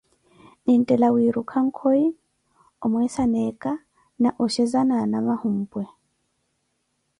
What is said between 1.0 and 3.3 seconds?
wiiruka nkoy, omweesa